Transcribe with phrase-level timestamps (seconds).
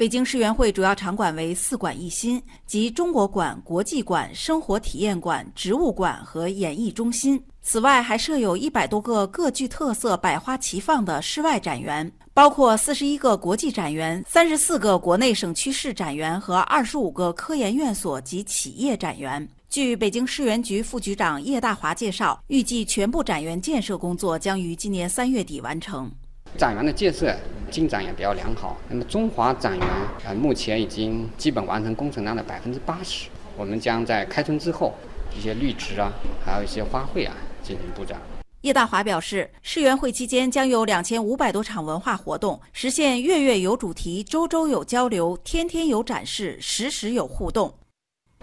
[0.00, 7.38] 北京世园会主要场馆为四馆一新，即中国馆、国际馆、生活体验馆、植物馆和演艺中心。
[7.60, 19.46] 此外，还设有一百多个各具特色、百花齐放的室外展园，包括四十一个国际展园、三十四个国内省区市展园和二十五个科研院所及企业展园。
[19.68, 26.10] 据北京市园局副局长叶大华介绍，预计全部展园建设工作将于今年三月底完成。
[26.56, 27.36] 展园的建设
[27.70, 28.76] 进展也比较良好。
[28.88, 29.88] 那么中华展园
[30.26, 33.28] 呃目前已经基本完成工程量的百分之八十。
[33.56, 34.94] 我们将在开春之后，
[35.36, 36.12] 一些绿植啊，
[36.44, 38.18] 还有一些花卉啊进行布展。
[38.62, 47.72] 叶大华表示，世园会期间将有两千五百多场文化活动，实现月月有主题、周周有交流、天天有展示、时时有互动。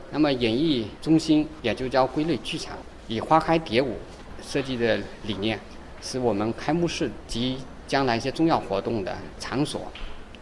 [0.10, 2.76] 那么演艺中心也就叫归类剧场，
[3.08, 3.98] 以花开蝶舞
[4.42, 5.60] 设计的理念，
[6.02, 9.92] 是我们开幕式及将来一些重要活动的场所。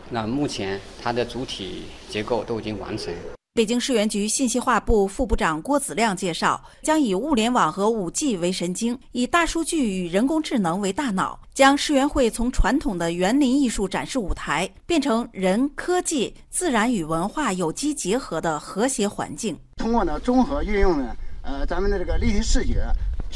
[0.10, 3.14] 那目前它的主体结构都已经完成。
[3.54, 19.58] 北京市园局信息化部副部长郭子亮介绍，将以物联网和五 G 为神经，以大数据与人工智能为大脑，将世园会从传统的园林艺术展示舞台，变成人、科技、自然与文化有机结合的和谐环境。
[19.78, 22.86] 通过呢综合运用呢，呃，咱们的这个立体视觉、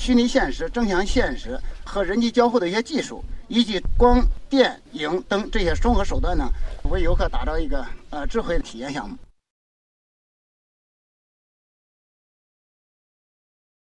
[0.01, 6.45] 虚拟现实、增强现实和人机交互的一些技术，以及光电影等这些综合手段呢，
[6.89, 9.17] 为游客打造一个呃智慧体验项目。